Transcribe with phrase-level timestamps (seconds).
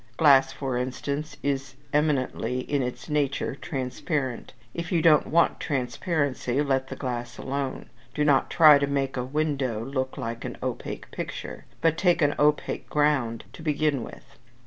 [0.17, 4.51] Glass, for instance, is eminently, in its nature, transparent.
[4.73, 7.85] If you don't want transparency, let the glass alone.
[8.15, 12.33] Do not try to make a window look like an opaque picture, but take an
[12.39, 14.25] opaque ground to begin with.